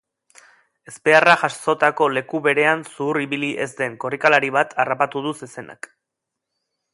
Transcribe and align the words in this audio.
Ezbeharra 0.91 1.33
jazotako 1.41 2.07
leku 2.17 2.41
berean 2.47 2.81
zuhur 2.93 3.21
ibili 3.27 3.51
ez 3.67 3.69
den 3.83 3.99
korrikalari 4.05 4.51
bat 4.57 4.75
harrapatu 4.85 5.23
du 5.27 5.35
zezenak. 5.43 5.93